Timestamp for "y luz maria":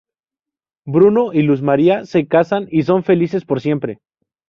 1.31-2.07